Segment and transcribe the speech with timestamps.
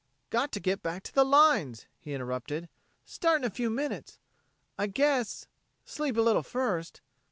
[0.31, 2.69] "Got to get back to the lines," he interrupted.
[3.05, 4.17] "Start in a few minutes.
[4.75, 5.45] I guess...
[5.85, 7.01] sleep a little first.